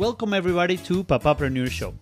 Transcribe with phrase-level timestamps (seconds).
[0.00, 1.92] Welcome everybody to Papapreneur Show.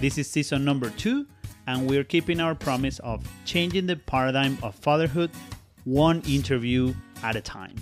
[0.00, 1.26] This is season number two,
[1.66, 5.30] and we're keeping our promise of changing the paradigm of fatherhood
[5.84, 7.74] one interview at a time.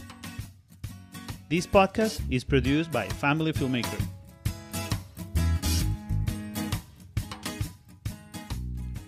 [1.48, 4.02] This podcast is produced by Family Filmmaker.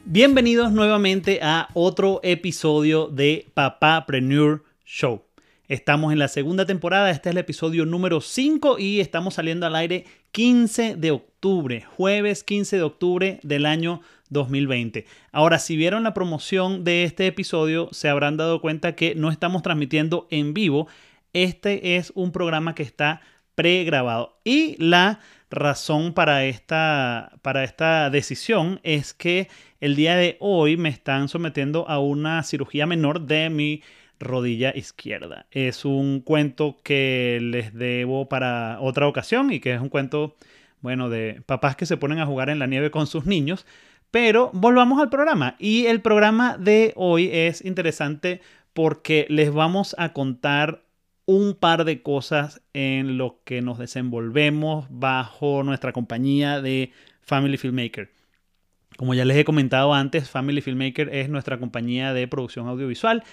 [0.09, 5.26] Bienvenidos nuevamente a otro episodio de Papapreneur Show.
[5.69, 9.75] Estamos en la segunda temporada, este es el episodio número 5 y estamos saliendo al
[9.75, 15.07] aire 15 de octubre, jueves 15 de octubre del año 2020.
[15.33, 19.63] Ahora, si vieron la promoción de este episodio, se habrán dado cuenta que no estamos
[19.63, 20.87] transmitiendo en vivo.
[21.33, 23.21] Este es un programa que está
[23.57, 25.19] pregrabado y la
[25.51, 29.49] razón para esta, para esta decisión es que
[29.81, 33.83] el día de hoy me están sometiendo a una cirugía menor de mi
[34.19, 35.47] rodilla izquierda.
[35.51, 40.37] Es un cuento que les debo para otra ocasión y que es un cuento,
[40.81, 43.67] bueno, de papás que se ponen a jugar en la nieve con sus niños.
[44.11, 45.57] Pero volvamos al programa.
[45.59, 48.41] Y el programa de hoy es interesante
[48.73, 50.83] porque les vamos a contar
[51.27, 58.13] un par de cosas en lo que nos desenvolvemos bajo nuestra compañía de Family Filmmaker.
[58.97, 63.25] Como ya les he comentado antes, Family Filmmaker es nuestra compañía de producción audiovisual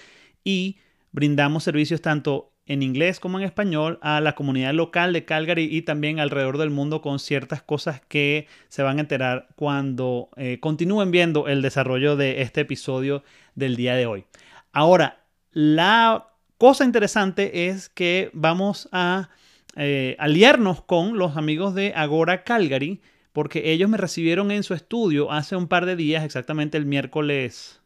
[0.44, 0.78] y
[1.12, 5.82] brindamos servicios tanto en inglés como en español a la comunidad local de Calgary y
[5.82, 11.10] también alrededor del mundo con ciertas cosas que se van a enterar cuando eh, continúen
[11.10, 13.22] viendo el desarrollo de este episodio
[13.54, 14.24] del día de hoy.
[14.72, 19.28] Ahora, la cosa interesante es que vamos a
[19.76, 23.00] eh, aliarnos con los amigos de Agora Calgary
[23.32, 27.82] porque ellos me recibieron en su estudio hace un par de días, exactamente el miércoles,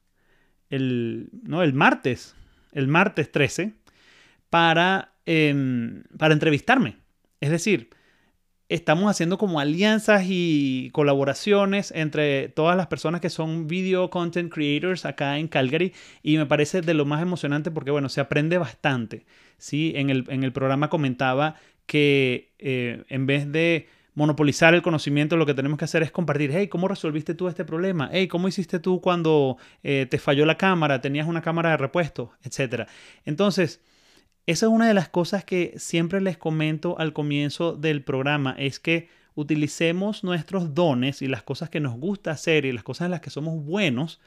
[0.69, 2.37] el, no, el martes,
[2.73, 3.75] el martes 13
[4.51, 6.97] para, em, para entrevistarme.
[7.41, 7.91] Es decir,
[8.69, 15.07] estamos haciendo como alianzas y colaboraciones entre todas las personas que son video content creators
[15.07, 15.93] acá en Calgary
[16.23, 19.25] y me parece de lo más emocionante porque, bueno, se aprende bastante.
[19.57, 19.93] ¿sí?
[19.97, 25.47] En, el, en el programa comentaba que eh, en vez de monopolizar el conocimiento, lo
[25.47, 28.11] que tenemos que hacer es compartir, hey, ¿cómo resolviste tú este problema?
[28.13, 32.33] Hey, ¿cómo hiciste tú cuando eh, te falló la cámara, tenías una cámara de repuesto,
[32.43, 32.89] etcétera?
[33.25, 33.81] Entonces,
[34.47, 38.81] esa es una de las cosas que siempre les comento al comienzo del programa, es
[38.81, 43.13] que utilicemos nuestros dones y las cosas que nos gusta hacer y las cosas en
[43.13, 44.21] las que somos buenos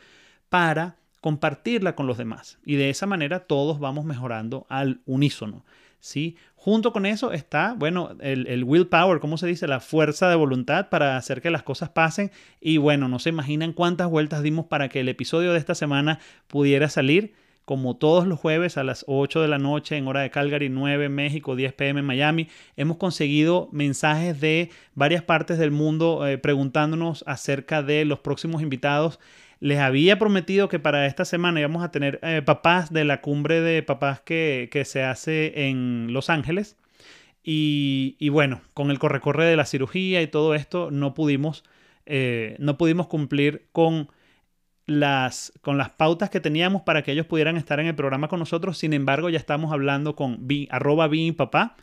[0.47, 2.59] para compartirla con los demás.
[2.66, 5.66] Y de esa manera todos vamos mejorando al unísono.
[6.01, 6.35] ¿Sí?
[6.56, 9.67] Junto con eso está, bueno, el, el, willpower, ¿cómo se dice?
[9.67, 12.31] La fuerza de voluntad para hacer que las cosas pasen.
[12.59, 16.19] Y bueno, no se imaginan cuántas vueltas dimos para que el episodio de esta semana
[16.47, 17.34] pudiera salir.
[17.63, 21.09] Como todos los jueves a las 8 de la noche en hora de Calgary, 9
[21.09, 27.23] México, 10 pm en Miami, hemos conseguido mensajes de varias partes del mundo eh, preguntándonos
[27.28, 29.19] acerca de los próximos invitados
[29.61, 33.61] les había prometido que para esta semana íbamos a tener eh, papás de la cumbre
[33.61, 36.77] de papás que, se hace en Los Ángeles.
[37.44, 41.63] Y, bueno, con el corre-corre de la cirugía y todo esto, no pudimos,
[42.07, 44.09] eh, no pudimos cumplir con
[44.88, 48.39] las, con las pautas que teníamos para que ellos pudieran estar en el programa con
[48.39, 48.79] nosotros.
[48.79, 51.07] Sin embargo, ya estamos hablando con bi, arroba
[51.38, 51.75] papá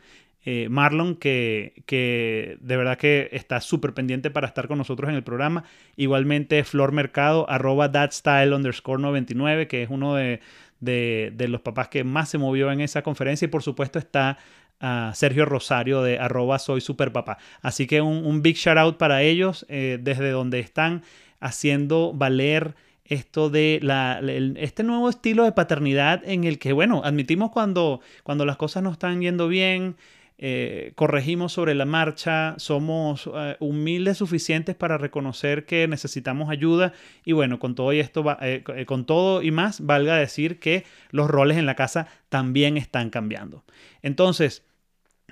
[0.45, 5.15] eh, Marlon, que, que, de verdad que está súper pendiente para estar con nosotros en
[5.15, 5.65] el programa.
[5.95, 10.39] Igualmente, Flor Mercado, arroba thatstyle underscore 99, que es uno de,
[10.79, 13.45] de, los papás que más se movió en esa conferencia.
[13.45, 14.37] Y por supuesto está
[14.81, 17.37] uh, Sergio Rosario de arroba soy super papá.
[17.61, 21.03] Así que un, un big shout out para ellos eh, desde donde están
[21.39, 22.75] haciendo valer
[23.05, 24.21] esto de la,
[24.57, 28.91] este nuevo estilo de paternidad en el que, bueno, admitimos cuando, cuando las cosas no
[28.91, 29.95] están yendo bien,
[30.41, 36.93] eh, corregimos sobre la marcha, somos eh, humildes suficientes para reconocer que necesitamos ayuda
[37.25, 41.29] y bueno, con todo y esto, eh, con todo y más, valga decir que los
[41.29, 43.65] roles en la casa también están cambiando.
[44.01, 44.63] Entonces,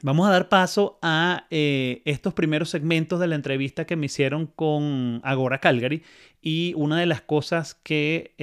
[0.03, 5.21] Vamos a dar paso a estos primeros segmentos de la entrevista que me hicieron con
[5.23, 6.03] Agora Calgary
[6.39, 8.35] y una de las cosas que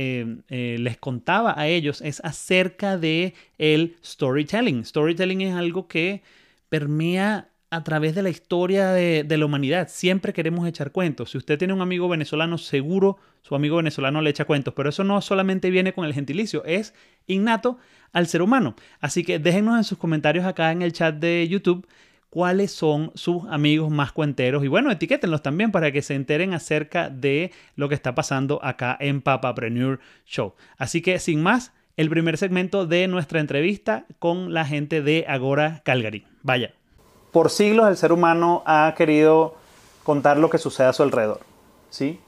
[0.48, 4.84] les contaba a ellos es acerca de el storytelling.
[4.84, 6.24] Storytelling es algo que
[6.74, 9.86] permea a través de la historia de, la humanidad.
[9.88, 11.30] Siempre queremos echar cuentos.
[11.30, 14.74] Si usted tiene un amigo venezolano, seguro su amigo venezolano le echa cuentos.
[14.74, 16.92] Pero eso no solamente viene con el gentilicio, es
[17.28, 17.78] innato
[18.12, 18.74] al ser humano.
[19.00, 21.86] Así que déjenos en sus comentarios acá en el chat de YouTube
[22.28, 24.64] cuáles son sus amigos más cuenteros.
[24.64, 28.96] Y bueno, etiquétenlos también para que se enteren acerca de lo que está pasando acá
[28.98, 30.54] en Papapreneur Show.
[30.76, 35.80] Así que sin más, el primer segmento de nuestra entrevista con la gente de Agora
[35.84, 36.33] Calgary.
[36.44, 36.72] Vaya.
[37.32, 39.56] por siglos el ser humano ha querido
[40.04, 41.40] contar lo que sucede a su alrededor.
[41.90, 42.20] ¿Sí?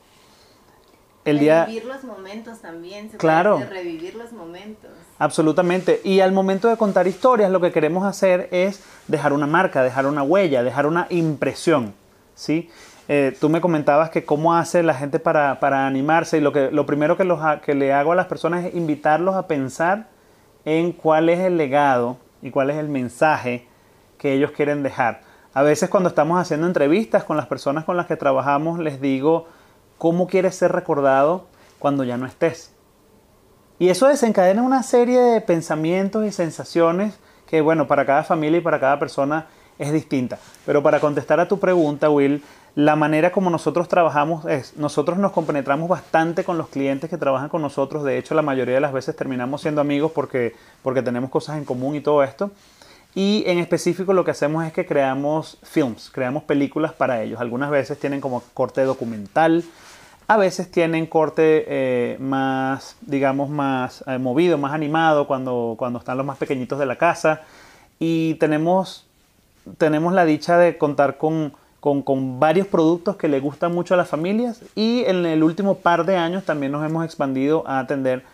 [1.24, 3.60] El revivir los momentos también, se claro.
[3.68, 4.90] revivir los momentos.
[5.18, 6.00] Absolutamente.
[6.04, 10.06] Y al momento de contar historias, lo que queremos hacer es dejar una marca, dejar
[10.06, 11.94] una huella, dejar una impresión.
[12.36, 12.70] ¿sí?
[13.08, 16.86] Eh, tú me comentabas que cómo hace la gente para, animarse y lo, que, lo
[16.86, 20.08] primero que, los, que le hago a las personas es invitarlos a pensar
[20.64, 23.66] en cuál es el legado y cuál es el mensaje
[24.18, 25.22] que ellos quieren dejar.
[25.54, 29.46] A veces cuando estamos haciendo entrevistas con las personas con las que trabajamos les digo,
[29.98, 31.46] ¿cómo quieres ser recordado
[31.78, 32.72] cuando ya no estés?
[33.78, 38.62] Y eso desencadena una serie de pensamientos y sensaciones que, bueno, para cada familia y
[38.62, 39.46] para cada persona
[39.78, 40.38] es distinta.
[40.64, 42.42] Pero para contestar a tu pregunta, Will,
[42.74, 47.48] la manera como nosotros trabajamos es, nosotros nos compenetramos bastante con los clientes que trabajan
[47.48, 48.04] con nosotros.
[48.04, 51.64] De hecho, la mayoría de las veces terminamos siendo amigos porque, porque tenemos cosas en
[51.64, 52.50] común y todo esto.
[53.16, 57.40] Y en específico lo que hacemos es que creamos films, creamos películas para ellos.
[57.40, 59.64] Algunas veces tienen como corte documental,
[60.28, 66.18] a veces tienen corte eh, más, digamos, más eh, movido, más animado cuando, cuando están
[66.18, 67.40] los más pequeñitos de la casa.
[67.98, 69.06] Y tenemos,
[69.78, 74.08] tenemos la dicha de contar con, con, varios productos que le gustan mucho a las
[74.08, 74.60] familias.
[74.74, 78.24] Y en el último par de años también nos hemos expandido a atender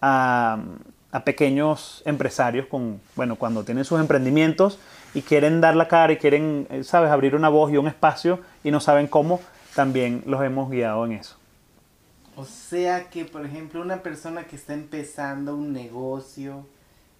[0.00, 0.60] a,
[1.10, 4.78] a pequeños empresarios con, bueno, cuando tienen sus emprendimientos
[5.14, 8.40] y quieren dar la cara y quieren, eh, sabes, abrir una voz y un espacio
[8.62, 9.40] y no saben cómo,
[9.74, 11.36] también los hemos guiado en eso.
[12.36, 16.66] O sea que, por ejemplo, una persona que está empezando un negocio,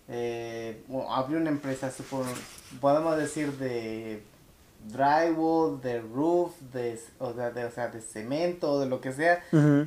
[0.09, 1.91] eh, o abre una empresa,
[2.81, 4.23] podemos decir de
[4.87, 9.43] drywall, de roof, de, o, de, o sea, de cemento, o de lo que sea,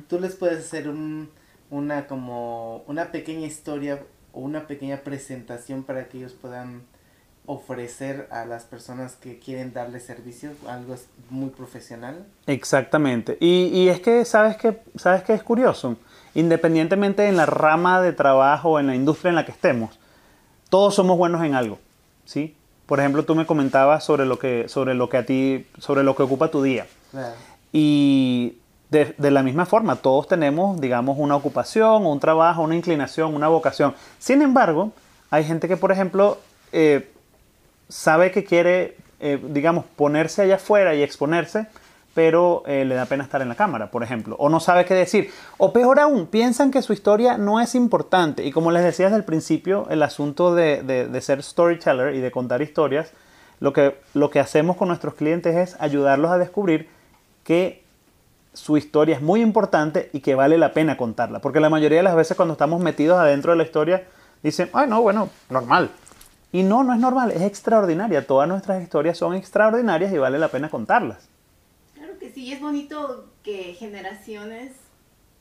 [0.08, 1.30] tú les puedes hacer un,
[1.72, 4.00] una como una pequeña historia
[4.32, 6.82] o una pequeña presentación para que ellos puedan
[7.46, 10.94] ofrecer a las personas que quieren darle servicio, algo
[11.30, 12.24] muy profesional.
[12.46, 13.36] Exactamente.
[13.40, 15.96] Y, y es que, ¿sabes que ¿sabes qué es curioso?
[16.34, 19.98] Independientemente en la rama de trabajo o en la industria en la que estemos,
[20.68, 21.78] todos somos buenos en algo,
[22.26, 22.54] ¿sí?
[22.86, 26.14] Por ejemplo, tú me comentabas sobre lo que, sobre lo que a ti, sobre lo
[26.14, 26.86] que ocupa tu día.
[27.72, 28.58] Y
[28.92, 33.48] de, de, la misma forma, todos tenemos, digamos, una ocupación, un trabajo, una inclinación, una
[33.48, 33.94] vocación.
[34.18, 34.92] Sin embargo,
[35.30, 36.38] hay gente que, por ejemplo,
[36.72, 37.10] eh,
[37.88, 41.68] sabe que quiere, eh, digamos, ponerse allá afuera y exponerse,
[42.12, 44.92] pero eh, le da pena estar en la cámara, por ejemplo, o no sabe qué
[44.92, 48.44] decir, o peor aún, piensan que su historia no es importante.
[48.44, 52.30] Y como les decía desde el principio, el asunto de, de, ser storyteller y de
[52.30, 53.10] contar historias,
[53.58, 56.90] lo que, lo que hacemos con nuestros clientes es ayudarlos a descubrir
[57.42, 57.82] que
[58.52, 61.40] su historia es muy importante y que vale la pena contarla.
[61.40, 64.06] Porque la mayoría de las veces cuando estamos metidos adentro de la historia,
[64.42, 65.90] dicen, ay no, bueno, normal,
[66.52, 68.26] y no, no es normal, es extraordinaria.
[68.26, 71.28] Todas nuestras historias son extraordinarias y vale la pena contarlas.
[71.94, 74.72] Claro que sí, es bonito que generaciones,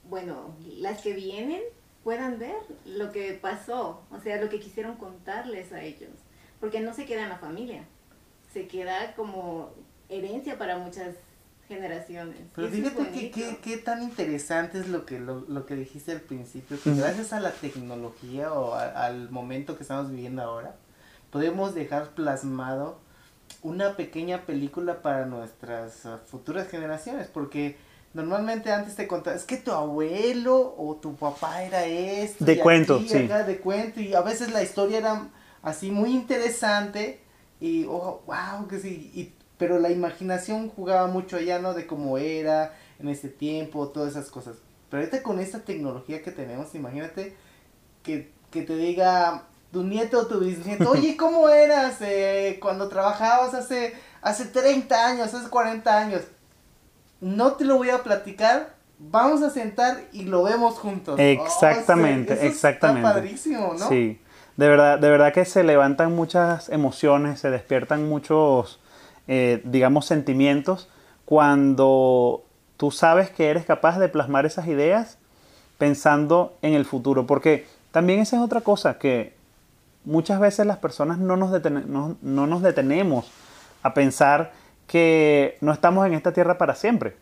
[0.10, 1.62] bueno, las que vienen
[2.06, 2.56] puedan ver
[2.86, 6.10] lo que pasó, o sea, lo que quisieron contarles a ellos,
[6.60, 7.84] porque no se queda en la familia,
[8.54, 9.70] se queda como
[10.10, 11.16] herencia para muchas
[11.72, 12.36] generaciones.
[12.54, 16.94] Pero fíjate que, qué tan interesante es lo que, lo, que dijiste al principio, que
[16.94, 20.76] gracias a la tecnología o al momento que estamos viviendo ahora,
[21.32, 23.00] podemos dejar plasmado
[23.62, 27.78] una pequeña película para nuestras ah, futuras generaciones, porque
[28.14, 32.44] normalmente antes te contaba, es que tu abuelo o tu papá era esto.
[32.44, 33.28] De cuento, sí.
[33.28, 35.30] de cuento, y a veces la historia era
[35.62, 37.22] así muy interesante,
[37.62, 41.76] y oh, wow, que sí, y, pero la imaginación jugaba mucho allá, ¿no?
[41.76, 44.56] De cómo era en ese tiempo, todas esas cosas.
[44.90, 47.36] Pero ahorita con esta tecnología que tenemos, imagínate
[48.02, 53.54] que, que te diga, tu nieto o tu bisnieto, oye, ¿cómo eras eh, cuando trabajabas
[53.54, 56.24] hace, hace 30 años, hace 40 años?
[57.20, 61.20] No te lo voy a platicar, vamos a sentar y lo vemos juntos.
[61.20, 63.08] Exactamente, oh, exactamente.
[63.08, 63.88] Está padrísimo, ¿no?
[63.88, 64.20] Sí,
[64.58, 68.80] de verdad, de verdad que se levantan muchas emociones, se despiertan muchos,
[69.28, 70.90] eh, digamos, sentimientos
[71.26, 72.44] cuando
[72.78, 75.18] tú sabes que eres capaz de plasmar esas ideas
[75.78, 79.34] pensando en el futuro, porque también esa es otra cosa que
[80.06, 83.32] muchas veces las personas no nos, no, nos detenemos
[83.84, 84.52] a pensar
[84.88, 87.16] que no estamos en esta tierra para siempre.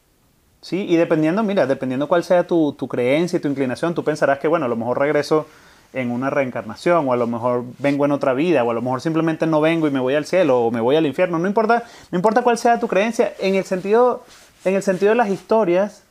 [0.61, 0.85] ¿sí?
[0.89, 4.65] Y dependiendo, mira, dependiendo cuál sea tu, creencia y tu inclinación, tú pensarás que, bueno,
[4.65, 5.47] a lo mejor regreso
[5.93, 9.01] en una reencarnación, o a lo mejor vengo en otra vida, o a lo mejor
[9.01, 11.39] simplemente no vengo y me voy al cielo, o me voy al infierno.
[11.39, 14.23] No importa, no importa cuál sea tu creencia, en el sentido,
[14.65, 16.03] en el sentido de las historias,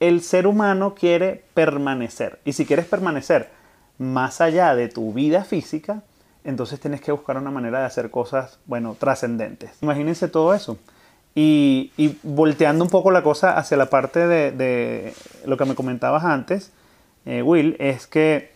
[0.00, 2.40] el ser humano quiere permanecer.
[2.44, 3.50] Y si quieres permanecer
[3.98, 6.02] más allá de tu vida física,
[6.44, 9.70] entonces tienes que buscar una manera de hacer cosas, bueno, trascendentes.
[9.82, 10.78] Imagínense todo eso.
[11.34, 15.12] Y, y, volteando un poco la cosa hacia la parte de, de
[15.44, 16.72] lo que me comentabas antes,
[17.26, 18.55] eh, Will, es que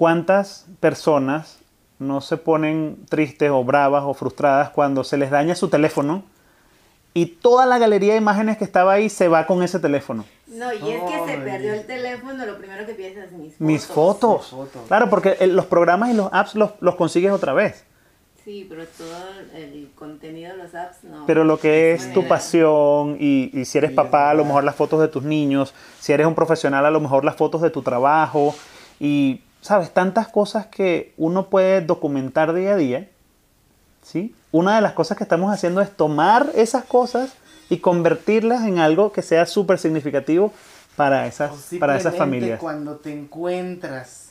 [0.00, 1.58] cuántas personas
[1.98, 6.22] no se ponen tristes o bravas o frustradas cuando se les daña su teléfono
[7.12, 10.24] y toda la galería de imágenes que estaba ahí se va con ese teléfono.
[10.46, 13.60] No, y es que se perdió el teléfono, lo primero que piensas es mis fotos.
[13.60, 14.46] Mis fotos.
[14.48, 14.82] fotos.
[14.88, 17.84] Claro, porque el- los programas y los apps los, los consigues otra vez.
[18.42, 19.14] Sí, pero todo
[19.54, 21.26] el contenido de los apps no.
[21.26, 24.64] Pero lo que es tu pasión y, y si eres Sí, papá, a lo mejor
[24.64, 27.68] las fotos de tus niños, si eres un profesional, a lo mejor las fotos de
[27.68, 28.54] tu trabajo
[28.98, 29.92] y, ¿sabes?
[29.92, 33.08] Tantas cosas que uno puede documentar día a día,
[34.02, 34.34] ¿sí?
[34.52, 37.32] Una de las cosas que estamos haciendo es tomar esas cosas
[37.68, 40.52] y convertirlas en algo que sea súper significativo
[40.96, 42.58] para esas, para esas familias.
[42.60, 44.26] Cuando te encuentras.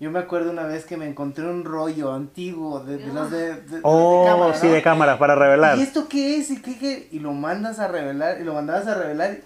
[0.00, 3.54] Yo me acuerdo una vez que me encontré un rollo antiguo de, de los de,
[3.54, 4.72] de- de Oh, cámara, sí, ¿no?
[4.74, 5.76] de cámaras, para revelar.
[5.76, 6.50] ¿Y esto qué es?
[6.50, 7.08] ¿Y qué, qué?
[7.10, 9.38] Y lo mandas a revelar, y lo mandabas a revelar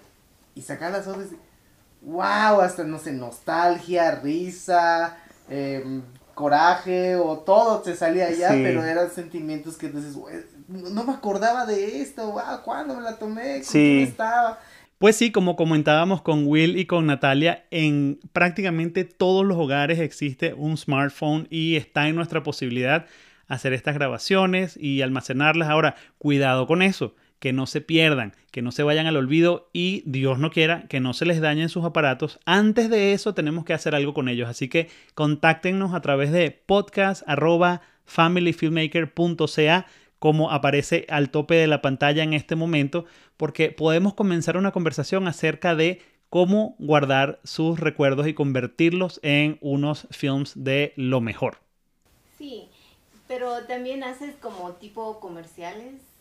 [0.54, 1.28] y sacar las fotos.
[2.02, 2.61] ¡Wow!
[2.62, 5.16] Hasta, no sé, nostalgia, risa,
[5.49, 6.02] em,
[6.35, 8.61] coraje o todo te salía allá, Sí.
[8.62, 10.37] pero eran sentimientos que dices, "Güey,
[10.68, 13.54] no me acordaba de esto, wow, ¿cuándo me la tomé?
[13.56, 13.73] ¿Con Sí.
[13.73, 14.59] quién estaba?
[14.99, 20.54] Pues sí, como comentábamos con Will y con Natalia, en prácticamente todos los hogares existe
[20.54, 23.06] un smartphone y está en nuestra posibilidad
[23.49, 25.68] hacer estas grabaciones y almacenarlas.
[25.68, 30.04] Ahora, cuidado con eso, que no se pierdan, que no se vayan al olvido y
[30.06, 32.38] Dios no quiera que no se les dañen sus aparatos.
[32.46, 36.52] Antes de eso tenemos que hacer algo con ellos, así que contáctenos a través de
[36.52, 39.87] podcast arroba familyfilmmaker.ca
[40.20, 43.06] como aparece al tope de la pantalla en este momento,
[43.37, 50.06] porque podemos comenzar una conversación acerca de cómo guardar sus recuerdos y convertirlos en unos
[50.12, 51.58] films de lo mejor.
[52.38, 52.68] Sí,
[53.26, 56.12] pero también haces como tipo comerciales.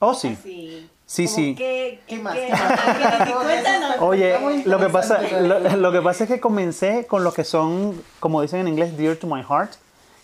[0.00, 0.28] Oh, sí.
[0.38, 1.54] Así, Sí, como sí.
[1.54, 2.34] que- ¿Qué más?
[2.34, 4.00] que- ¿Qué más?
[4.00, 4.36] Oye,
[4.66, 8.42] lo que, pasa, lo, lo que pasa es que comencé con lo que son, como
[8.42, 9.72] dicen en inglés, dear to my heart,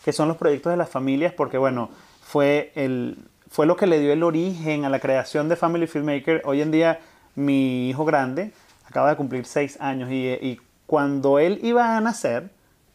[0.04, 1.88] que son los proyectos de las familias, porque bueno,
[2.20, 3.16] fue, el,
[3.48, 6.42] fue lo que le dio el origen a la creación de Family Filmmaker.
[6.44, 6.98] Hoy en día
[7.36, 8.50] mi hijo grande
[8.86, 12.50] acaba de cumplir seis años y, y cuando él iba a nacer,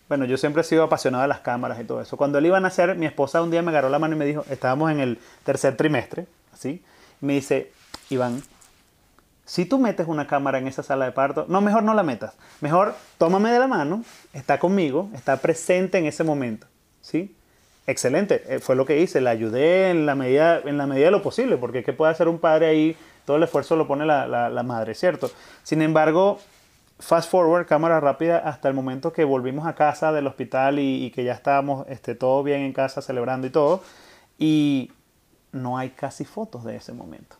[0.09, 2.17] bueno, yo siempre he sido apasionado de las cámaras y todo eso.
[2.17, 4.25] Cuando él iba a nacer, mi esposa un día me agarró la mano y me
[4.25, 6.83] dijo, estábamos en el tercer trimestre, así,
[7.21, 7.71] y me dice,
[8.09, 8.41] Iván,
[9.47, 12.35] si tú metes una cámara en esa sala de parto, no, mejor no la metas.
[12.59, 16.67] Mejor tómame de la mano, está conmigo, está presente en ese momento.
[17.01, 17.33] ¿Sí?
[17.87, 21.11] Excelente, eh, fue lo que hice, la ayudé en la medida, en la medida de
[21.11, 22.97] lo posible, porque ¿qué puede hacer un padre ahí?
[23.23, 25.31] Todo el esfuerzo lo pone la, madre, ¿cierto?
[25.63, 26.39] Sin embargo,
[26.99, 31.11] fast forward, cámara rápida, hasta el momento que volvimos a casa del hospital y, y
[31.11, 33.81] que ya estábamos este, todo bien en casa celebrando y todo,
[34.37, 34.91] y
[35.51, 37.37] no hay casi fotos de ese momento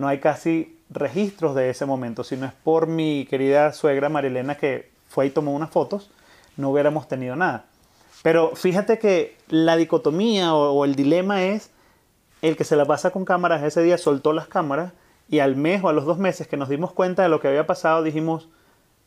[0.00, 2.24] no hay casi registros de ese momento.
[2.24, 6.10] Si no es por mi querida suegra Marilena que fue y tomó unas fotos,
[6.56, 7.66] no hubiéramos tenido nada.
[8.22, 11.70] Pero fíjate que la dicotomía o, o el dilema es
[12.42, 14.92] el que se la pasa con cámaras ese día soltó las cámaras
[15.28, 17.48] y al mes o a los dos meses que nos dimos cuenta de lo que
[17.48, 18.48] había pasado dijimos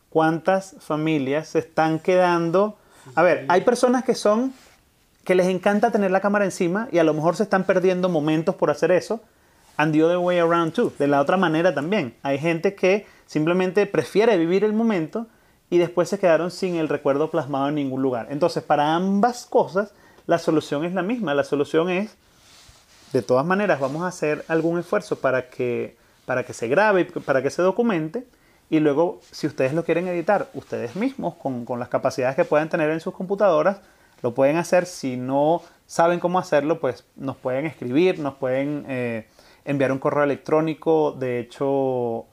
[0.09, 2.77] cuántas familias se están quedando.
[3.15, 4.53] A ver, hay personas que son
[5.23, 8.55] que les encanta tener la cámara encima y a lo mejor se están perdiendo momentos
[8.55, 9.21] por hacer eso.
[9.77, 10.93] And the other way around too.
[10.99, 12.15] De la otra manera también.
[12.21, 15.27] Hay gente que simplemente prefiere vivir el momento
[15.69, 18.27] y después se quedaron sin el recuerdo plasmado en ningún lugar.
[18.29, 19.93] Entonces, para ambas cosas,
[20.27, 21.33] la solución es la misma.
[21.33, 22.15] La solución es,
[23.11, 27.41] de todas maneras, vamos a hacer algún esfuerzo para que, para que se grabe, para
[27.41, 28.27] que se documente.
[28.69, 32.69] Y luego, si ustedes lo quieren editar ustedes mismos, con, con las capacidades que pueden
[32.69, 33.77] tener en sus computadoras,
[34.23, 34.87] lo pueden hacer.
[34.87, 39.27] Si no saben cómo hacerlo, pues nos pueden escribir, nos pueden eh,
[39.65, 41.11] enviar un correo electrónico.
[41.11, 42.25] De hecho,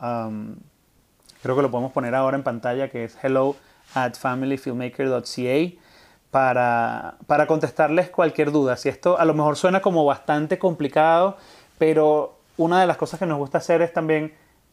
[1.42, 3.56] creo que lo podemos poner ahora en pantalla, que es hello
[3.94, 5.82] at familyfilmmaker.ca
[6.30, 8.76] para, para contestarles cualquier duda.
[8.76, 11.36] Si esto a lo mejor suena como bastante complicado,
[11.76, 14.32] pero una de las cosas que nos gusta hacer es también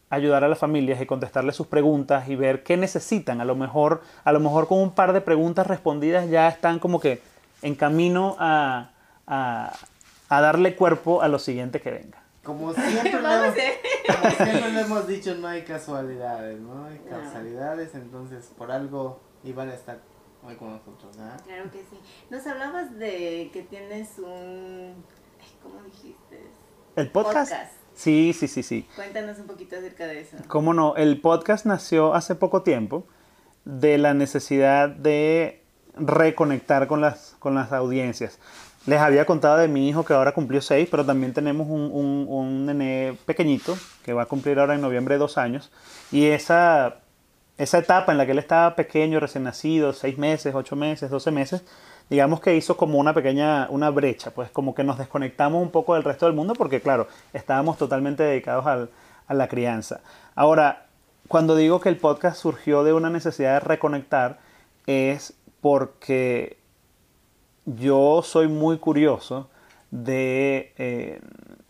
[0.10, 3.42] ayudar a las familias y contestarles sus preguntas y ver qué necesitan.
[3.42, 7.00] A lo mejor, a lo mejor con un par de preguntas respondidas ya están como
[7.00, 7.22] que
[7.62, 8.92] en camino a,
[9.26, 9.74] a,
[10.30, 12.24] a darle cuerpo a lo siguiente que venga.
[12.44, 17.00] Como siempre, Vamos hemos, a como siempre le hemos dicho, no hay casualidades, no hay
[17.00, 20.00] casualidades, entonces por algo iban a estar
[20.46, 21.36] hoy con nosotros, ¿ah?
[21.44, 22.00] Claro que sí.
[22.30, 25.04] Nos hablabas de que tienes un...
[25.62, 26.48] ¿Cómo dijiste?
[26.96, 27.52] ¿El podcast?
[27.52, 27.87] Podcast.
[27.98, 28.88] Sí, sí, sí, sí.
[28.96, 30.38] Cuéntanos un poquito acerca de eso.
[30.48, 33.08] Cómo no, el podcast nació hace poco tiempo
[33.66, 35.64] de la necesidad de
[35.96, 38.38] reconectar con las, con las audiencias.
[38.86, 42.28] Les había contado de mi hijo que ahora cumplió seis, pero también tenemos un, un,
[42.30, 45.72] un nené pequeñito que va a cumplir ahora en noviembre dos años.
[46.12, 46.98] Y esa,
[47.58, 51.32] esa etapa en la que él estaba pequeño, recién nacido, seis meses, ocho meses, doce
[51.32, 51.64] meses,
[52.10, 55.96] digamos que hizo como una pequeña una brecha, pues como que nos desconectamos un poco
[55.96, 58.90] del resto del mundo porque claro, estábamos totalmente dedicados al,
[59.28, 60.02] a la crianza.
[60.36, 60.86] Ahora,
[61.28, 64.40] cuando digo que el podcast surgió de una necesidad de reconectar,
[64.86, 66.58] es porque
[67.66, 69.50] yo soy muy curioso
[69.92, 71.20] de eh,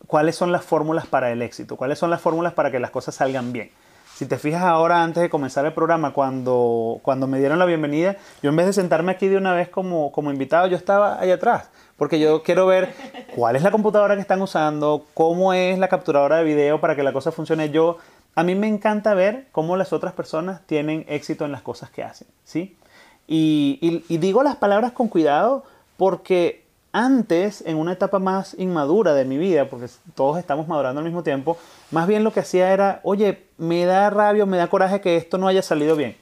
[0.06, 3.16] cuáles son las fórmulas para el éxito, cuáles son las fórmulas para que las cosas
[3.16, 3.72] salgan bien.
[4.18, 8.16] Si te fijas ahora, antes de comenzar el programa, cuando, cuando me dieron la bienvenida,
[8.42, 11.36] yo en vez de sentarme aquí de una vez como, como invitado, yo estaba allá
[11.36, 12.96] atrás, porque yo quiero ver
[13.36, 17.04] cuál es la computadora que están usando, cómo es la capturadora de video para que
[17.04, 17.70] la cosa funcione.
[17.70, 17.98] Yo,
[18.34, 22.02] a mí me encanta ver cómo las otras personas tienen éxito en las cosas que
[22.02, 22.76] hacen, ¿sí?
[23.28, 25.64] y, y digo las palabras con cuidado
[25.96, 26.64] porque
[26.98, 29.86] antes, en una etapa más inmadura de mi vida, porque
[30.16, 31.58] todos estamos madurando al mismo tiempo,
[31.92, 35.38] más bien lo que hacía era, oye, me da rabia, me da coraje que esto
[35.38, 36.18] no haya salido bien.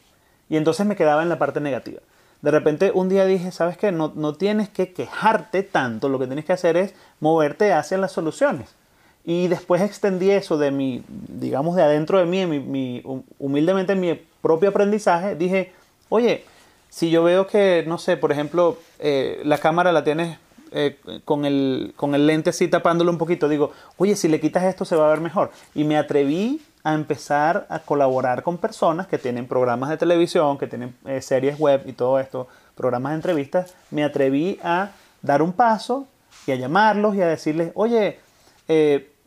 [0.49, 2.01] Y entonces me quedaba en la parte negativa.
[2.41, 3.93] De repente un día dije, ¿sabes qué?
[3.93, 8.11] No, no tienes que quejarte tanto, lo que tienes que hacer es moverte hacia las
[8.11, 8.75] soluciones.
[9.23, 13.01] Y después extendí eso de mi, digamos, de adentro de mí, mi, mi,
[13.39, 15.71] humildemente mi propio aprendizaje, dije,
[16.09, 16.43] oye,
[16.89, 20.37] si yo veo que, no sé, por ejemplo, eh, la cámara la tienes
[20.77, 24.65] eh, con, el, con el lente así tapándolo un poquito, digo, oye, si le quitas
[24.65, 25.49] esto se va a ver mejor.
[25.73, 30.67] Y me atreví a empezar a colaborar con personas que tienen programas de televisión, que
[30.67, 33.73] tienen eh, series web y todo esto, programas de entrevistas.
[33.89, 34.91] Me atreví a
[35.21, 36.07] dar un paso
[36.45, 38.19] y a llamarlos y a decirles, oye,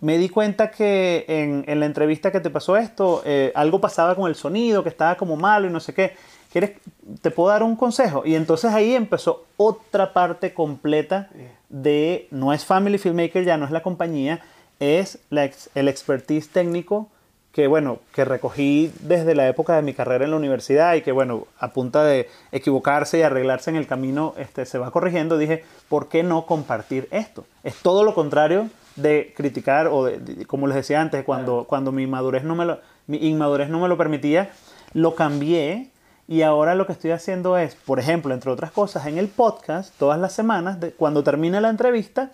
[0.00, 3.22] me di cuenta que en, en, la entrevista que te pasó esto,
[3.54, 6.12] algo pasaba con el sonido, que estaba como malo y no sé qué.
[6.52, 6.72] ¿quieres,
[7.20, 8.22] te puedo dar un consejo?
[8.24, 11.30] Y entonces ahí empezó otra parte completa
[11.68, 14.40] de, no es Family Filmmaker, ya no es la compañía,
[14.80, 17.08] es la, el expertise técnico
[17.52, 21.12] que, bueno, que recogí desde la época de mi carrera en la universidad y que,
[21.12, 25.64] bueno, a punta de equivocarse y arreglarse en el camino, este, se va corrigiendo, dije,
[25.88, 27.46] ¿por qué no compartir esto?
[27.64, 32.06] Es todo lo contrario de criticar o de, como les decía antes, cuando, cuando mi
[32.06, 34.50] madurez no me lo, mi inmadurez no me lo permitía,
[34.92, 35.90] lo cambié
[36.26, 39.94] y ahora lo que estoy haciendo es, por ejemplo, entre otras cosas, en el podcast,
[39.98, 42.32] todas las semanas, de, cuando termine la entrevista,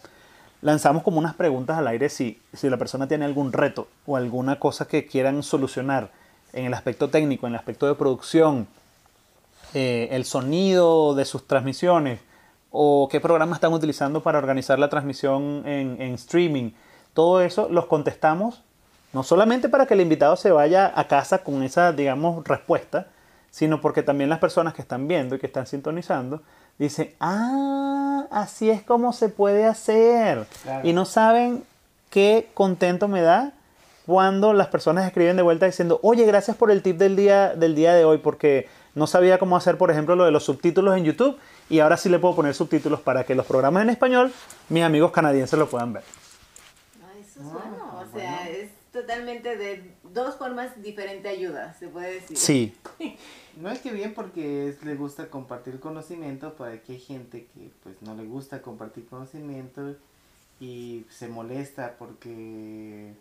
[0.64, 4.58] lanzamos como unas preguntas al aire si, si la persona tiene algún reto o alguna
[4.58, 6.10] cosa que quieran solucionar
[6.54, 8.66] en el aspecto técnico, en el aspecto de producción,
[9.74, 12.18] eh, el sonido de sus transmisiones
[12.70, 16.70] o qué programa están utilizando para organizar la transmisión en, en streaming.
[17.12, 18.62] Todo eso los contestamos
[19.12, 23.08] no solamente para que el invitado se vaya a casa con esa, digamos, respuesta,
[23.50, 26.40] sino porque también las personas que están viendo y que están sintonizando
[26.78, 30.46] dicen, ah, así es como se puede hacer.
[30.82, 31.64] Y no saben
[32.10, 33.52] qué contento me da
[34.06, 37.74] cuando las personas escriben de vuelta diciendo, oye, gracias por el tip del día, del
[37.74, 41.04] día de hoy, porque no sabía cómo hacer, por ejemplo, lo de los subtítulos en
[41.04, 44.32] YouTube y ahora sí le puedo poner subtítulos para que los programas en español
[44.68, 46.04] mis amigos canadienses lo puedan ver.
[47.20, 52.14] eso es bueno, o sea, es totalmente de dos formas diferentes de ayuda, se puede
[52.14, 52.36] decir.
[52.36, 52.74] Sí.
[53.56, 58.02] No es que bien porque le gusta compartir conocimiento, pero aquí hay gente que pues
[58.02, 59.94] no le gusta compartir conocimiento
[60.58, 63.14] y se molesta porque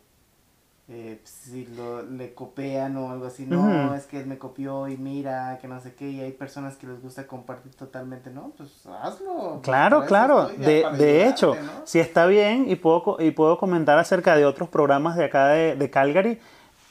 [0.89, 4.97] eh, si lo, le copian o algo así, no, es que él me copió y
[4.97, 8.69] mira, que no sé qué, y hay personas que les gusta compartir totalmente, no, pues
[9.01, 9.61] hazlo.
[9.63, 14.45] Claro, claro, de, de hecho, si está bien y puedo, y puedo comentar acerca de
[14.45, 16.39] otros programas de acá de, de Calgary,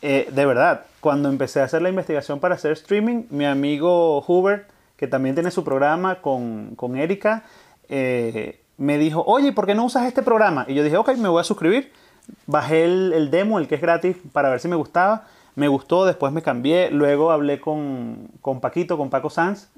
[0.02, 4.68] eh, de verdad, cuando empecé a hacer la investigación para hacer streaming, mi amigo Hubert,
[4.96, 7.44] que también tiene su programa con, con Erika,
[7.88, 10.64] eh, me dijo, oye, ¿por qué no usas este programa?
[10.68, 11.92] Y yo dije, ok, me voy a suscribir.
[12.46, 15.26] Bajé el, el demo, el que es gratis, para ver si me gustaba.
[15.54, 16.90] Me gustó, después me cambié.
[16.90, 19.68] Luego hablé con, con Paquito, con Paco Sanz.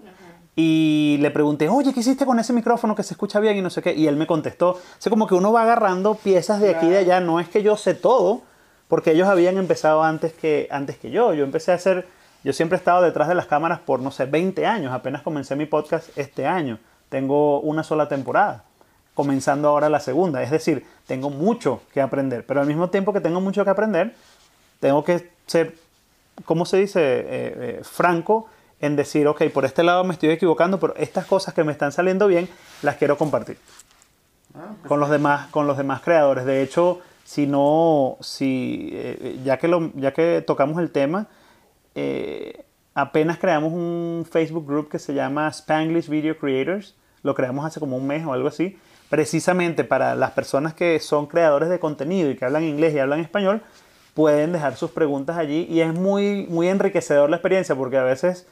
[0.57, 3.71] Y le pregunté, oye, ¿qué hiciste con ese micrófono que se escucha bien y no
[3.71, 3.93] sé qué?
[3.93, 4.71] Y él me contestó.
[4.71, 7.21] O sea, como que uno va agarrando piezas de aquí y de allá.
[7.21, 8.43] No es que yo sé todo,
[8.89, 11.35] porque ellos habían empezado antes que, antes que yo.
[11.35, 12.07] Yo empecé a hacer,
[12.43, 14.93] yo siempre he estado detrás de las cámaras por, no sé, 20 años.
[14.93, 16.79] Apenas comencé mi podcast este año.
[17.09, 18.65] Tengo una sola temporada,
[19.15, 20.43] comenzando ahora la segunda.
[20.43, 24.15] Es decir, tengo mucho que aprender, pero al mismo tiempo que tengo mucho que aprender,
[24.81, 25.75] tengo que ser,
[26.45, 27.01] ¿cómo se dice?
[27.01, 28.49] Eh, eh, franco
[28.81, 31.93] en decir, ok, por este lado me estoy equivocando, pero estas cosas que me están
[31.93, 32.49] saliendo bien,
[32.83, 33.57] las quiero compartir.
[34.55, 36.45] Ah, pues con, los demás, con los demás creadores.
[36.45, 41.27] De hecho, si no, si, eh, ya, que lo, ya que tocamos el tema,
[41.95, 46.95] eh, apenas creamos un Facebook group que se llama Spanglish Video Creators.
[47.23, 48.79] Lo creamos hace como un mes o algo así.
[49.09, 53.21] Precisamente para las personas que son creadores de contenido y que hablan inglés y hablan
[53.21, 53.63] español,
[54.13, 58.47] pueden dejar sus preguntas allí y es muy, muy enriquecedor la experiencia porque a veces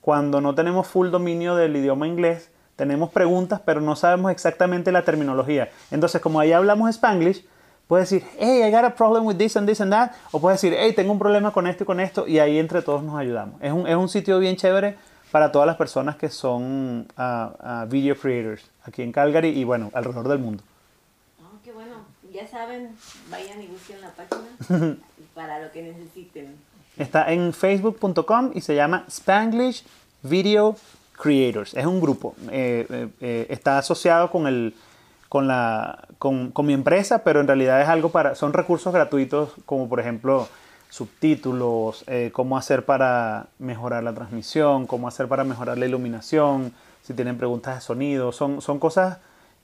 [0.00, 5.04] cuando no tenemos full dominio del idioma inglés, tenemos preguntas pero no sabemos exactamente la
[5.04, 5.70] terminología.
[5.90, 7.44] Entonces, como ahí hablamos Spanglish,
[7.90, 10.62] puedes decir, hey, I got a problem with this and this and that, o puedes
[10.62, 13.18] decir, hey, tengo un problema con esto y con esto, y ahí entre todos nos
[13.18, 13.60] ayudamos.
[13.60, 14.96] Es un, es un sitio bien chévere
[15.32, 19.90] para todas las personas que son uh, uh, video creators aquí en Calgary y bueno,
[19.92, 20.62] alrededor del mundo.
[21.42, 21.96] Oh, qué bueno.
[22.32, 22.94] Ya saben,
[23.28, 24.96] vayan y busquen la página
[25.34, 26.54] para lo que necesiten.
[26.96, 29.84] Está en facebook.com y se llama Spanglish
[30.22, 30.76] Video
[31.20, 31.74] Creators.
[31.74, 32.36] Es un grupo.
[32.52, 34.74] Eh, eh, eh, está asociado con el
[35.30, 39.52] con, la, con, con, mi empresa, pero en realidad es algo para, son recursos gratuitos
[39.64, 40.48] como por ejemplo
[40.88, 47.14] subtítulos, eh, cómo hacer para mejorar la transmisión, cómo hacer para mejorar la iluminación, si
[47.14, 49.18] tienen preguntas de sonido, son, son cosas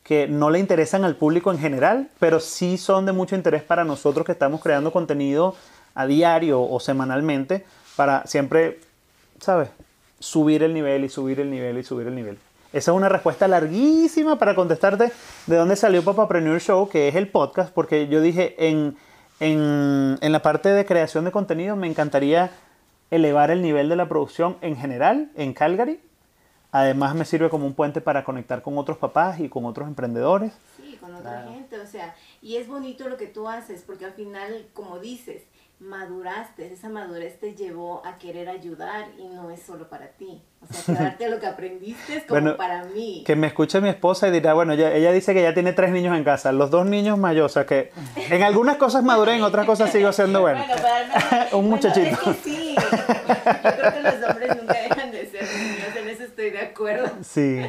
[0.05, 3.83] que no le interesan al público en general, pero sí son de mucho interés para
[3.83, 5.57] nosotros que estamos creando contenido
[5.97, 8.79] a diario o semanalmente para siempre,
[9.41, 9.71] ¿sabes?
[10.21, 12.39] Subir el nivel y subir el nivel y subir el nivel.
[12.73, 15.13] Esa es una respuesta larguísima para contestarte
[15.47, 18.97] de dónde salió Papapreneur Show, que es el podcast, porque yo dije en,
[19.41, 22.51] en, en la parte de creación de contenido me encantaría
[23.11, 26.01] elevar el nivel de la producción en general en Calgary.
[26.73, 30.53] Además me sirve como un puente para conectar con otros papás y con otros emprendedores.
[30.77, 31.53] Sí, con otra claro.
[31.53, 35.45] gente, o sea, y es bonito lo que tú haces, porque al final, como dices,
[35.79, 40.43] maduraste, esa madurez te llevó a querer ayudar y no es solo para ti.
[40.63, 43.23] O sea, quedarte a lo que aprendiste es como bueno, para mí.
[43.27, 45.91] Que me escuche mi esposa y dirá, bueno, ella, ella, dice que ya tiene tres
[45.91, 49.43] niños en casa, los dos niños mayores, o sea que en algunas cosas maduré, en
[49.43, 50.65] otras cosas sigo siendo bueno.
[50.67, 52.09] bueno para Un muchachito.
[52.09, 56.23] Es que sí, yo creo que los hombres nunca dejan de ser niños, en eso
[56.23, 57.11] estoy de acuerdo.
[57.23, 57.61] Sí.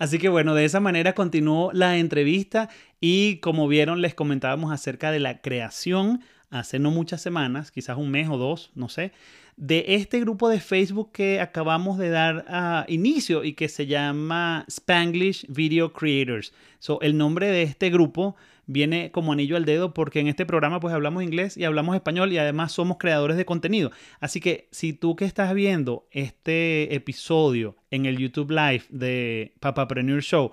[0.00, 2.68] Así que bueno, de esa manera continuó la entrevista
[3.00, 8.10] y como vieron les comentábamos acerca de la creación hace no muchas semanas, quizás un
[8.10, 9.12] mes o dos, no sé,
[9.56, 14.64] de este grupo de Facebook que acabamos de dar a inicio y que se llama
[14.68, 16.52] Spanglish Video Creators.
[16.78, 20.78] So, el nombre de este grupo viene como anillo al dedo porque en este programa
[20.78, 23.90] pues hablamos inglés y hablamos español y además somos creadores de contenido.
[24.20, 30.22] Así que si tú que estás viendo este episodio en el YouTube Live de Papapreneur
[30.22, 30.52] Show,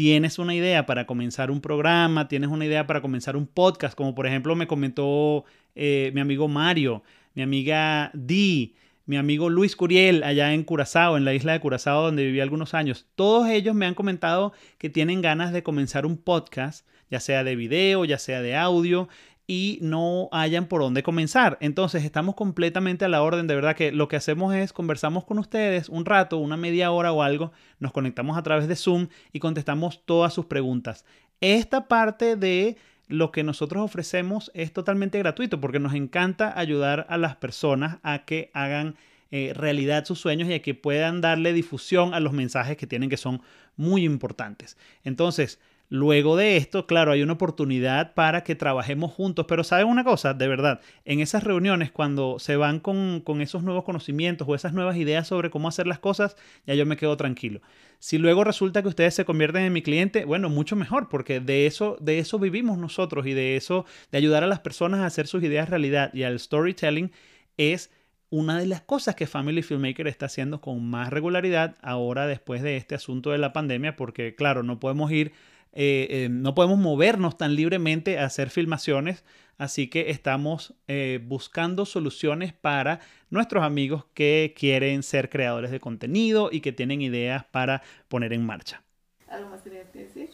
[0.00, 4.14] tienes una idea para comenzar un programa, tienes una idea para comenzar un podcast, como
[4.14, 7.02] por ejemplo me comentó eh, mi amigo Mario,
[7.34, 12.02] mi amiga Di, mi amigo Luis Curiel allá en Curazao, en la isla de Curazao
[12.02, 13.08] donde viví algunos años.
[13.14, 17.54] Todos ellos me han comentado que tienen ganas de comenzar un podcast, ya sea de
[17.54, 19.06] video, ya sea de audio,
[19.50, 21.58] y no hayan por dónde comenzar.
[21.60, 25.40] Entonces estamos completamente a la orden, de verdad que lo que hacemos es conversamos con
[25.40, 29.40] ustedes un rato, una media hora o algo, nos conectamos a través de Zoom y
[29.40, 31.04] contestamos todas sus preguntas.
[31.40, 32.76] Esta parte de
[33.08, 38.24] lo que nosotros ofrecemos es totalmente gratuito porque nos encanta ayudar a las personas a
[38.24, 38.94] que hagan
[39.32, 43.10] eh, realidad sus sueños y a que puedan darle difusión a los mensajes que tienen
[43.10, 43.42] que son
[43.76, 44.78] muy importantes.
[45.02, 45.58] Entonces,
[45.92, 50.34] Luego de esto, claro, hay una oportunidad para que trabajemos juntos, pero ¿saben una cosa?
[50.34, 54.72] De verdad, en esas reuniones, cuando se van con, con, esos nuevos conocimientos o esas
[54.72, 57.60] nuevas ideas sobre cómo hacer las cosas, ya yo me quedo tranquilo.
[57.98, 61.66] Si luego resulta que ustedes se convierten en mi cliente, bueno, mucho mejor, porque de
[61.66, 65.26] eso, de eso vivimos nosotros y de eso, de ayudar a las personas a hacer
[65.26, 67.10] sus ideas realidad y al storytelling
[67.56, 67.90] es
[68.30, 72.76] una de las cosas que Family Filmmaker está haciendo con más regularidad ahora después de
[72.76, 75.32] este asunto de la pandemia, porque claro, no podemos ir
[75.72, 79.24] eh, eh, no podemos movernos tan libremente a hacer filmaciones,
[79.56, 86.48] así que estamos eh, buscando soluciones para nuestros amigos que quieren ser creadores de contenido
[86.50, 88.82] y que tienen ideas para poner en marcha.
[89.28, 90.30] ¿Algo más que decir?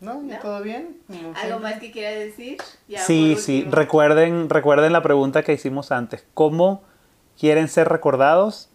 [0.00, 0.24] ¿No?
[0.26, 0.98] ¿Ya todo bien?
[1.34, 2.58] ¿Algo más que quiera decir?
[2.88, 6.26] Ya sí, sí, recuerden, recuerden la pregunta que hicimos antes.
[6.34, 6.82] ¿Cómo
[7.38, 8.68] quieren ser recordados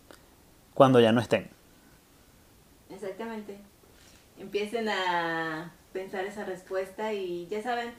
[0.74, 1.50] cuando ya no estén?
[2.90, 3.58] Exactamente.
[4.40, 7.90] Empiecen a pensar esa respuesta y ya saben,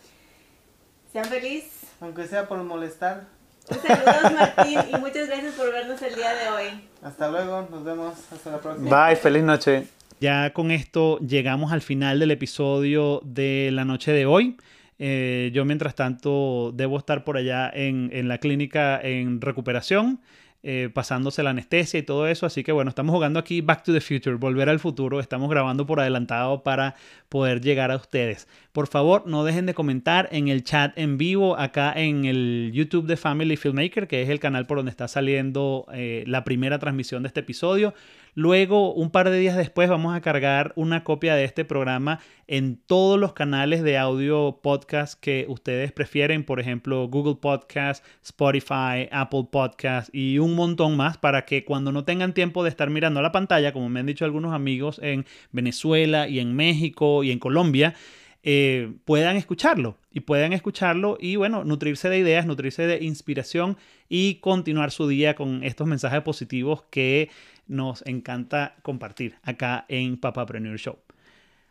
[1.12, 1.82] sean felices.
[2.00, 3.26] Aunque sea por molestar.
[3.68, 6.88] Un saludo Martín y muchas gracias por vernos el día de hoy.
[7.02, 9.08] Hasta luego, nos vemos, hasta la próxima.
[9.08, 9.88] Bye, feliz noche.
[10.20, 14.56] Ya con esto llegamos al final del episodio de la noche de hoy.
[15.00, 20.20] Eh, yo mientras tanto debo estar por allá en, en la clínica en recuperación.
[20.64, 22.44] Eh, pasándose la anestesia y todo eso.
[22.44, 25.20] Así que bueno, estamos jugando aquí Back to the Future, volver al futuro.
[25.20, 26.96] Estamos grabando por adelantado para
[27.28, 28.48] poder llegar a ustedes.
[28.72, 33.06] Por favor, no dejen de comentar en el chat en vivo acá en el YouTube
[33.06, 37.22] de Family Filmmaker, que es el canal por donde está saliendo eh, la primera transmisión
[37.22, 37.94] de este episodio.
[38.38, 42.76] Luego, un par de días después, vamos a cargar una copia de este programa en
[42.76, 49.48] todos los canales de audio podcast que ustedes prefieren, por ejemplo, Google Podcast, Spotify, Apple
[49.50, 53.32] Podcast y un montón más para que cuando no tengan tiempo de estar mirando la
[53.32, 57.96] pantalla, como me han dicho algunos amigos en Venezuela y en México y en Colombia,
[58.44, 63.76] eh, puedan escucharlo y puedan escucharlo y bueno, nutrirse de ideas, nutrirse de inspiración
[64.08, 67.30] y continuar su día con estos mensajes positivos que
[67.68, 70.98] nos encanta compartir acá en Papapreneur Show.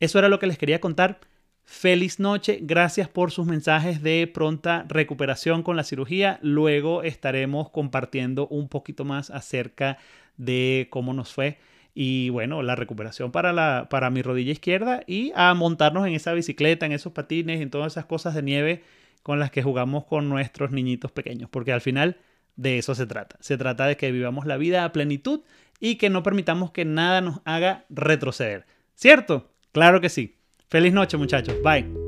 [0.00, 1.20] eso era lo que les quería contar.
[1.64, 6.38] Feliz noche, gracias por sus mensajes de pronta recuperación con la cirugía.
[6.42, 9.98] Luego estaremos compartiendo un poquito más acerca
[10.36, 11.58] de cómo nos fue
[11.94, 16.32] y bueno, la recuperación para, la, para mi rodilla izquierda y a montarnos en esa
[16.32, 18.82] bicicleta, en esos patines, en todas esas cosas de nieve
[19.22, 22.18] con las que jugamos con nuestros niñitos pequeños, porque al final
[22.56, 23.36] de eso se trata.
[23.40, 25.40] Se trata de que vivamos la vida a plenitud
[25.80, 28.66] y que no permitamos que nada nos haga retroceder.
[28.94, 29.50] ¿Cierto?
[29.72, 30.36] Claro que sí.
[30.74, 31.54] Feliz noche muchachos.
[31.62, 32.03] Bye.